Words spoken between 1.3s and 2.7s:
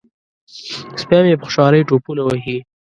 په خوشحالۍ ټوپونه وهي.